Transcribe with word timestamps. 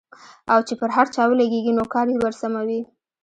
او 0.51 0.59
چې 0.67 0.73
پر 0.79 0.89
هر 0.95 1.07
چا 1.15 1.23
ولګېږي 1.27 1.73
نو 1.77 1.83
کار 1.93 2.07
يې 2.11 2.17
ورسموي. 2.19 2.79